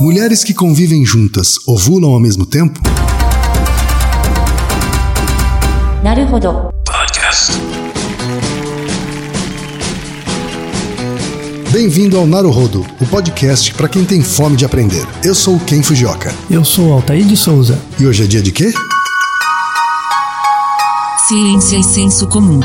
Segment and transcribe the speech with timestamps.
[0.00, 2.80] Mulheres que convivem juntas ovulam ao mesmo tempo?
[6.04, 6.70] Naruhodo.
[6.84, 7.52] Podcast.
[11.72, 15.04] Bem-vindo ao Naruhodo, o podcast para quem tem fome de aprender.
[15.24, 16.32] Eu sou o Ken Fujioka.
[16.48, 17.76] Eu sou o Altair de Souza.
[17.98, 18.72] E hoje é dia de quê?
[21.26, 22.60] Ciência e é senso comum.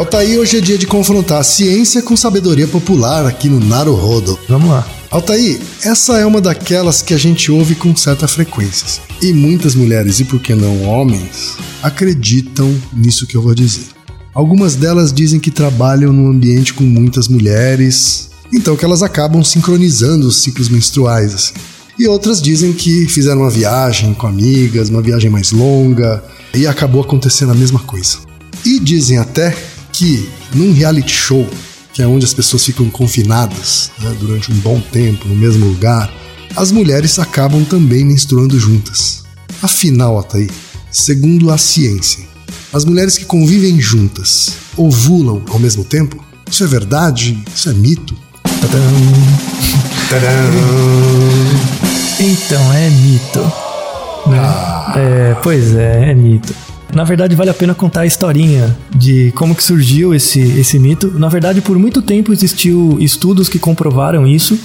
[0.00, 4.38] Altair, hoje é dia de confrontar ciência com sabedoria popular aqui no Naruhodo.
[4.48, 4.88] Vamos lá.
[5.10, 9.02] Altair, essa é uma daquelas que a gente ouve com certa frequência.
[9.20, 13.88] E muitas mulheres, e por que não homens, acreditam nisso que eu vou dizer.
[14.32, 20.26] Algumas delas dizem que trabalham num ambiente com muitas mulheres, então que elas acabam sincronizando
[20.26, 21.34] os ciclos menstruais.
[21.34, 21.52] Assim.
[21.98, 26.24] E outras dizem que fizeram uma viagem com amigas, uma viagem mais longa,
[26.54, 28.16] e acabou acontecendo a mesma coisa.
[28.64, 29.54] E dizem até
[30.00, 31.46] que num reality show,
[31.92, 36.10] que é onde as pessoas ficam confinadas né, durante um bom tempo no mesmo lugar,
[36.56, 39.24] as mulheres acabam também menstruando juntas.
[39.62, 40.48] Afinal, Ataí,
[40.90, 42.24] segundo a ciência,
[42.72, 46.24] as mulheres que convivem juntas ovulam ao mesmo tempo?
[46.50, 47.38] Isso é verdade?
[47.54, 48.16] Isso é mito?
[52.18, 53.40] Então, é mito.
[54.26, 54.40] né?
[54.96, 56.69] É, pois é, é mito.
[56.94, 61.18] Na verdade, vale a pena contar a historinha de como que surgiu esse, esse mito.
[61.18, 64.58] Na verdade, por muito tempo existiu estudos que comprovaram isso.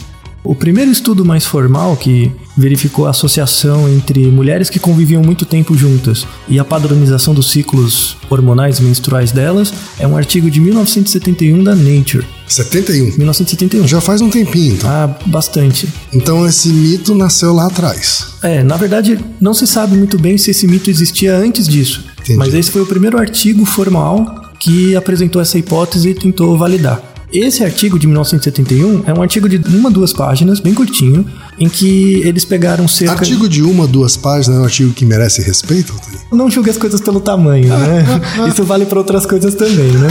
[0.46, 5.76] O primeiro estudo mais formal que verificou a associação entre mulheres que conviviam muito tempo
[5.76, 11.74] juntas e a padronização dos ciclos hormonais menstruais delas é um artigo de 1971 da
[11.74, 12.24] Nature.
[12.48, 13.18] 71.
[13.18, 13.88] 1971.
[13.88, 14.88] Já faz um tempinho, então.
[14.88, 15.90] Ah, bastante.
[16.14, 18.28] Então esse mito nasceu lá atrás.
[18.44, 22.06] É, na verdade, não se sabe muito bem se esse mito existia antes disso.
[22.22, 22.38] Entendi.
[22.38, 27.15] Mas esse foi o primeiro artigo formal que apresentou essa hipótese e tentou validar.
[27.38, 31.25] Esse artigo de 1971 é um artigo de uma, duas páginas, bem curtinho,
[31.59, 35.41] em que eles pegaram cerca Artigo de uma, duas páginas é um artigo que merece
[35.41, 35.94] respeito?
[36.31, 38.06] Não julgue as coisas pelo tamanho, né?
[38.47, 40.07] Isso vale para outras coisas também, né?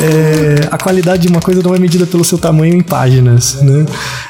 [0.00, 3.84] É, a qualidade de uma coisa não é medida pelo seu tamanho em páginas, né?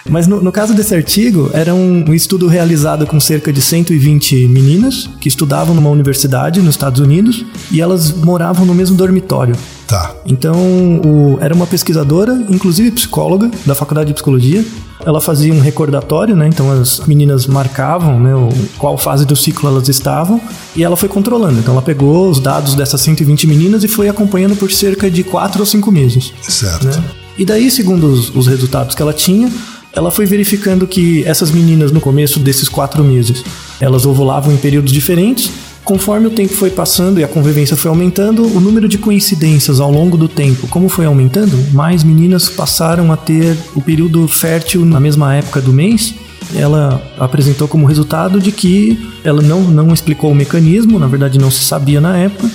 [0.09, 4.49] Mas no, no caso desse artigo, era um, um estudo realizado com cerca de 120
[4.49, 9.55] meninas que estudavam numa universidade nos Estados Unidos e elas moravam no mesmo dormitório.
[9.93, 10.15] Tá.
[10.25, 10.57] Então,
[11.05, 14.65] o- era uma pesquisadora, inclusive psicóloga, da faculdade de psicologia.
[15.05, 16.47] Ela fazia um recordatório, né?
[16.49, 18.49] Então as meninas marcavam, né, o,
[18.79, 20.41] qual fase do ciclo elas estavam
[20.75, 21.59] e ela foi controlando.
[21.59, 25.61] Então ela pegou os dados dessas 120 meninas e foi acompanhando por cerca de 4
[25.61, 26.33] ou 5 meses.
[26.41, 26.87] Certo.
[26.87, 27.05] né?
[27.37, 29.51] E daí, segundo os, os resultados que ela tinha,
[29.93, 33.43] ela foi verificando que essas meninas, no começo desses quatro meses,
[33.81, 35.51] elas ovulavam em períodos diferentes.
[35.85, 39.91] Conforme o tempo foi passando e a convivência foi aumentando, o número de coincidências ao
[39.91, 45.01] longo do tempo, como foi aumentando, mais meninas passaram a ter o período fértil na
[45.01, 46.15] mesma época do mês.
[46.55, 51.51] Ela apresentou como resultado de que ela não, não explicou o mecanismo, na verdade não
[51.51, 52.49] se sabia na época,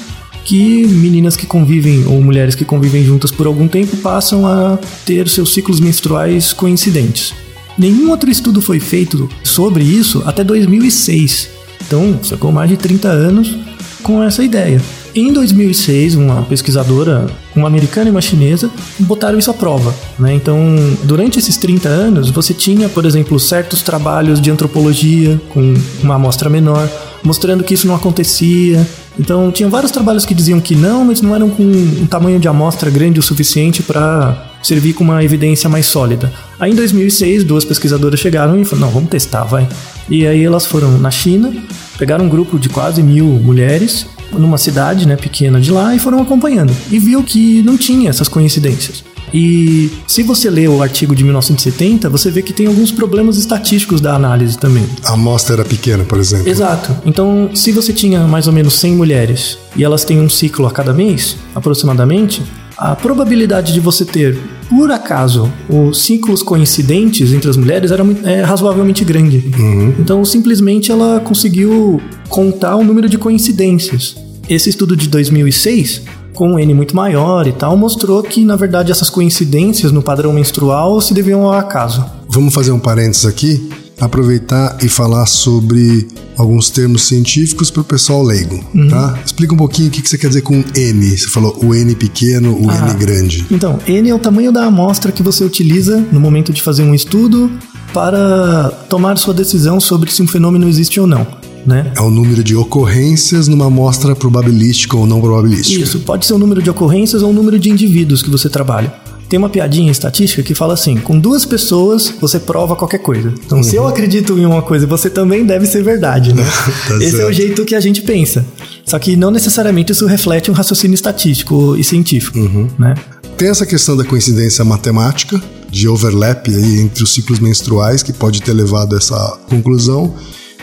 [0.46, 5.28] que meninas que convivem ou mulheres que convivem juntas por algum tempo passam a ter
[5.28, 7.34] seus ciclos menstruais coincidentes.
[7.78, 11.57] Nenhum outro estudo foi feito sobre isso até 2006.
[11.86, 13.58] Então, sacou mais de 30 anos
[14.04, 14.82] com essa ideia.
[15.16, 19.94] Em 2006, uma pesquisadora, uma americana e uma chinesa, botaram isso à prova.
[20.20, 20.34] Né?
[20.36, 20.60] Então,
[21.04, 25.74] durante esses 30 anos, você tinha, por exemplo, certos trabalhos de antropologia com
[26.04, 26.88] uma amostra menor,
[27.24, 28.86] mostrando que isso não acontecia.
[29.20, 32.48] Então, tinha vários trabalhos que diziam que não, mas não eram com um tamanho de
[32.48, 36.32] amostra grande o suficiente para servir com uma evidência mais sólida.
[36.60, 39.68] Aí, em 2006, duas pesquisadoras chegaram e falaram: não, vamos testar, vai.
[40.10, 41.54] E aí elas foram na China,
[41.98, 46.22] pegaram um grupo de quase mil mulheres numa cidade né, pequena de lá e foram
[46.22, 46.74] acompanhando.
[46.90, 49.04] E viu que não tinha essas coincidências.
[49.34, 54.00] E se você lê o artigo de 1970, você vê que tem alguns problemas estatísticos
[54.00, 54.86] da análise também.
[55.04, 56.48] A amostra era pequena, por exemplo.
[56.48, 56.96] Exato.
[57.06, 60.72] Então, se você tinha mais ou menos 100 mulheres e elas têm um ciclo a
[60.72, 62.42] cada mês, aproximadamente,
[62.78, 64.38] a probabilidade de você ter,
[64.70, 69.52] por acaso, os ciclos coincidentes entre as mulheres era é, razoavelmente grande.
[70.00, 72.00] Então, simplesmente ela conseguiu
[72.30, 74.16] contar o número de coincidências.
[74.48, 76.04] Esse estudo de 2006
[76.38, 80.32] com um N muito maior e tal, mostrou que, na verdade, essas coincidências no padrão
[80.32, 82.06] menstrual se deviam ao acaso.
[82.30, 83.68] Vamos fazer um parênteses aqui,
[84.00, 86.08] aproveitar e falar sobre
[86.38, 89.20] alguns termos científicos para o pessoal leigo, tá?
[89.26, 91.18] Explica um pouquinho o que que você quer dizer com N.
[91.18, 93.46] Você falou o N pequeno, o N grande.
[93.50, 96.94] Então, N é o tamanho da amostra que você utiliza no momento de fazer um
[96.94, 97.52] estudo
[97.94, 101.26] para tomar sua decisão sobre se um fenômeno existe ou não.
[101.66, 101.92] Né?
[101.98, 105.84] É o número de ocorrências numa amostra probabilística ou não probabilística.
[105.84, 108.94] Isso, pode ser o número de ocorrências ou o número de indivíduos que você trabalha.
[109.30, 113.34] Tem uma piadinha estatística que fala assim: com duas pessoas você prova qualquer coisa.
[113.46, 116.44] Então, se eu acredito em uma coisa, você também deve ser verdade, né?
[116.88, 117.34] Tá Esse é o certo.
[117.34, 118.46] jeito que a gente pensa.
[118.86, 122.40] Só que não necessariamente isso reflete um raciocínio estatístico e científico,
[122.80, 122.94] né?
[123.38, 128.42] Tem essa questão da coincidência matemática, de overlap aí entre os ciclos menstruais, que pode
[128.42, 130.14] ter levado a essa conclusão.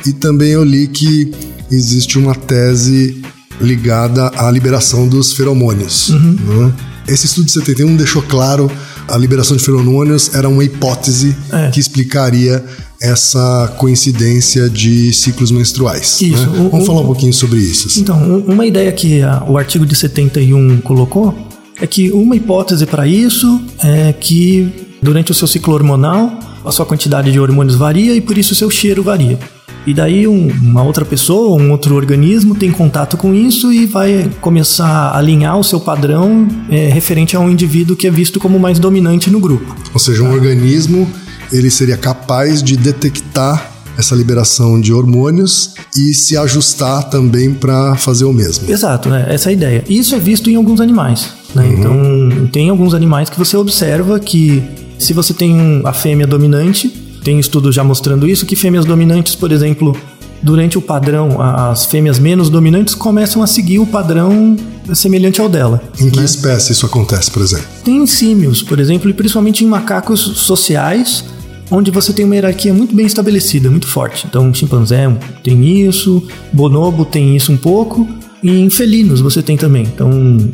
[0.07, 1.31] E também eu li que
[1.71, 3.23] existe uma tese
[3.61, 6.11] ligada à liberação dos feromônios.
[6.11, 6.73] né?
[7.07, 8.71] Esse estudo de 71 deixou claro
[9.09, 11.69] a liberação de feromônios era uma hipótese É.
[11.71, 12.65] que explicaria
[13.01, 16.21] essa coincidência de ciclos menstruais.
[16.23, 16.49] Isso.
[16.51, 16.69] né?
[16.71, 17.89] Vamos o- falar um pouquinho sobre isso.
[17.89, 18.01] assim.
[18.01, 21.35] Então, um- uma ideia que a- o artigo de 71 colocou
[21.81, 24.73] é que uma hipótese para isso é que
[25.03, 28.57] durante o seu ciclo hormonal a sua quantidade de hormônios varia e por isso o
[28.57, 29.39] seu cheiro varia.
[29.87, 34.31] E daí um- uma outra pessoa, um outro organismo tem contato com isso e vai
[34.41, 38.59] começar a alinhar o seu padrão é, referente a um indivíduo que é visto como
[38.59, 39.75] mais dominante no grupo.
[39.93, 41.09] Ou seja, um organismo
[41.53, 48.25] ele seria capaz de detectar essa liberação de hormônios e se ajustar também para fazer
[48.25, 48.69] o mesmo.
[48.69, 49.27] Exato, né?
[49.29, 49.85] essa é a ideia.
[49.89, 51.29] Isso é visto em alguns animais.
[51.55, 51.75] Né?
[51.79, 54.63] Então, tem alguns animais que você observa que
[54.99, 56.93] se você tem a fêmea dominante,
[57.25, 59.97] tem estudos já mostrando isso, que fêmeas dominantes, por exemplo,
[60.43, 64.57] durante o padrão, as fêmeas menos dominantes começam a seguir o padrão
[64.93, 65.83] semelhante ao dela.
[65.99, 67.67] Em que espécie isso acontece, por exemplo?
[67.83, 71.25] Tem em símios, por exemplo, e principalmente em macacos sociais,
[71.71, 74.27] onde você tem uma hierarquia muito bem estabelecida, muito forte.
[74.29, 75.11] Então, chimpanzé
[75.43, 76.23] tem isso,
[76.53, 78.07] bonobo tem isso um pouco,
[78.43, 79.85] e em felinos você tem também.
[79.85, 80.11] Então,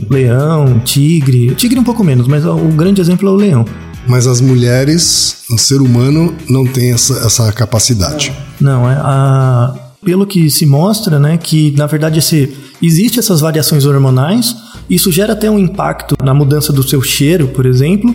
[0.08, 3.64] leão, tigre, tigre um pouco menos, mas o grande exemplo é o leão.
[4.10, 8.32] Mas as mulheres, o ser humano, não tem essa, essa capacidade.
[8.60, 9.72] Não, é a
[10.04, 14.56] pelo que se mostra, né, que na verdade esse, existe essas variações hormonais,
[14.88, 18.12] isso gera até um impacto na mudança do seu cheiro, por exemplo,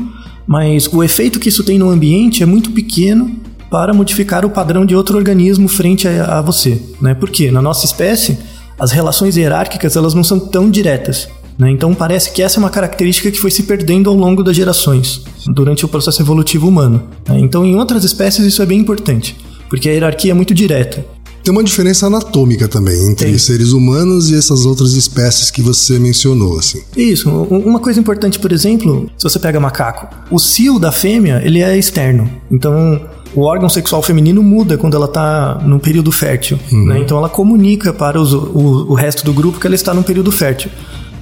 [0.47, 3.39] mas o efeito que isso tem no ambiente é muito pequeno
[3.69, 7.13] para modificar o padrão de outro organismo frente a, a você, né?
[7.13, 8.37] Porque na nossa espécie
[8.79, 11.29] as relações hierárquicas elas não são tão diretas.
[11.57, 11.69] né?
[11.69, 15.23] Então parece que essa é uma característica que foi se perdendo ao longo das gerações,
[15.47, 17.03] durante o processo evolutivo humano.
[17.27, 17.39] né?
[17.39, 19.35] Então em outras espécies isso é bem importante,
[19.69, 21.05] porque a hierarquia é muito direta.
[21.43, 23.37] Tem uma diferença anatômica também entre Tem.
[23.37, 26.81] seres humanos e essas outras espécies que você mencionou, assim.
[26.97, 31.61] Isso, uma coisa importante, por exemplo, se você pega macaco, o cio da fêmea, ele
[31.61, 32.27] é externo.
[32.49, 32.99] Então,
[33.35, 36.57] o órgão sexual feminino muda quando ela está num período fértil.
[36.71, 36.97] né?
[36.99, 40.31] Então, ela comunica para os- o, o resto do grupo que ela está num período
[40.31, 40.71] fértil.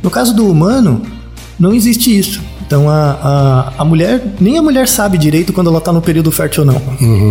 [0.02, 1.02] No caso do humano,
[1.60, 2.42] não existe isso.
[2.66, 6.32] Então, a, a, a mulher, nem a mulher sabe direito quando ela está no período
[6.32, 6.82] fértil ou não.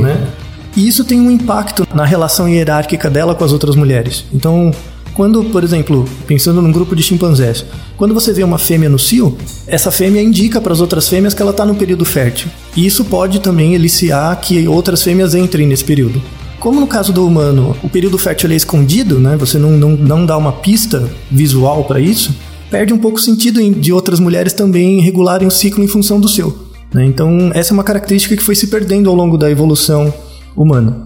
[0.03, 0.29] Né?
[0.77, 4.25] E isso tem um impacto na relação hierárquica dela com as outras mulheres.
[4.33, 4.71] Então,
[5.15, 7.65] quando, por exemplo, pensando num grupo de chimpanzés,
[7.97, 9.37] quando você vê uma fêmea no cio,
[9.67, 12.49] essa fêmea indica para as outras fêmeas que ela está no período fértil.
[12.75, 16.23] E isso pode também eliciar que outras fêmeas entrem nesse período.
[16.59, 19.37] Como no caso do humano, o período fértil é escondido, né?
[19.37, 22.35] Você não, não, não dá uma pista visual para isso,
[22.73, 26.19] perde um pouco o sentido em- de outras mulheres também regularem o ciclo em função
[26.19, 26.53] do seu.
[26.93, 27.05] né?
[27.07, 30.13] Então, essa é uma característica que foi se perdendo ao longo da evolução
[30.57, 31.05] humana.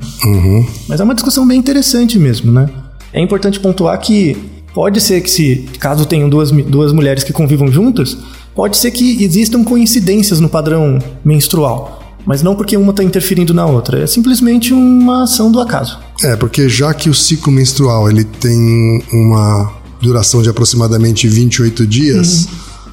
[0.88, 2.68] Mas é uma discussão bem interessante mesmo, né?
[3.12, 4.36] É importante pontuar que
[4.74, 8.16] pode ser que se caso tenham duas, duas mulheres que convivam juntas,
[8.54, 12.02] pode ser que existam coincidências no padrão menstrual.
[12.26, 16.00] Mas não porque uma está interferindo na outra, é simplesmente uma ação do acaso.
[16.24, 22.48] É, porque já que o ciclo menstrual ele tem uma duração de aproximadamente 28 dias,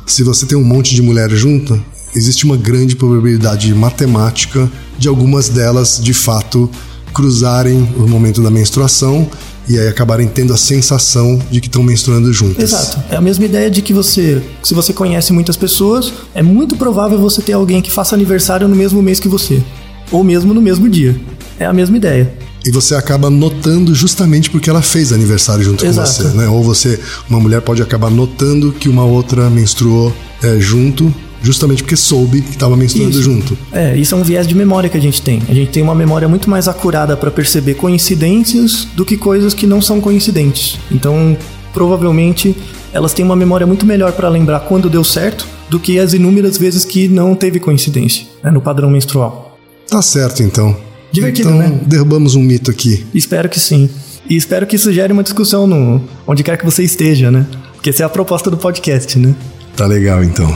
[0.05, 1.79] se você tem um monte de mulheres juntas,
[2.15, 6.69] existe uma grande probabilidade matemática de algumas delas de fato
[7.13, 9.29] cruzarem o momento da menstruação
[9.67, 12.63] e aí acabarem tendo a sensação de que estão menstruando juntas.
[12.63, 13.03] Exato.
[13.09, 17.17] É a mesma ideia de que você, se você conhece muitas pessoas, é muito provável
[17.17, 19.63] você ter alguém que faça aniversário no mesmo mês que você,
[20.11, 21.19] ou mesmo no mesmo dia.
[21.59, 22.33] É a mesma ideia.
[22.65, 26.09] E você acaba notando justamente porque ela fez aniversário junto Exato.
[26.09, 26.47] com você, né?
[26.47, 31.97] Ou você, uma mulher pode acabar notando que uma outra menstruou é, junto, justamente porque
[31.97, 33.21] soube que estava menstruando Isso.
[33.21, 33.57] junto.
[33.71, 35.41] É, isso é um viés de memória que a gente tem.
[35.49, 39.67] A gente tem uma memória muito mais acurada para perceber coincidências do que coisas que
[39.67, 40.79] não são coincidentes.
[40.89, 41.37] Então,
[41.73, 42.55] provavelmente,
[42.93, 46.57] elas têm uma memória muito melhor para lembrar quando deu certo do que as inúmeras
[46.57, 49.57] vezes que não teve coincidência né, no padrão menstrual.
[49.89, 50.75] Tá certo, então.
[51.13, 51.79] Divertido, então, né?
[51.85, 53.05] derrubamos um mito aqui.
[53.13, 53.87] Espero que sim.
[54.27, 57.45] E espero que isso gere uma discussão no onde quer que você esteja, né?
[57.75, 59.35] Porque essa é a proposta do podcast, né?
[59.75, 60.51] Tá legal, então.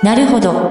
[0.00, 0.70] なるほど。